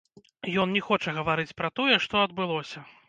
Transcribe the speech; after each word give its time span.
Ён 0.61 0.71
не 0.77 0.81
хоча 0.87 1.13
гаварыць 1.17 1.55
пра 1.61 1.69
тое, 1.81 1.95
што 2.07 2.25
адбылося. 2.29 2.87